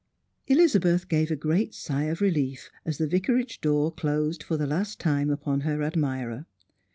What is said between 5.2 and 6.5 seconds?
upon her admirer.